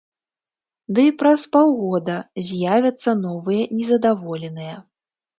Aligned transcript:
Ды 0.99 1.03
і 1.09 1.09
праз 1.19 1.41
паўгода 1.55 2.15
з'явяцца 2.47 3.13
новыя 3.25 3.67
незадаволеныя. 3.75 4.73